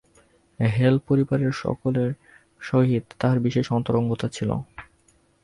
[0.59, 2.11] হেল-পরিবারের সকলের
[2.61, 4.49] সহিত তাঁহার বিশেষ অন্তরঙ্গতা হইয়াছিল।